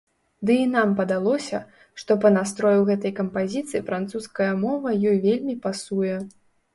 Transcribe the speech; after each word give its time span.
Ды 0.49 0.53
і 0.59 0.61
нам 0.75 0.93
падалося, 0.99 1.57
што 2.03 2.15
па 2.23 2.31
настрою 2.37 2.79
гэтай 2.89 3.13
кампазіцыі 3.19 3.81
французская 3.91 4.49
мова 4.63 4.95
ёй 5.13 5.17
вельмі 5.27 5.55
пасуе. 5.67 6.15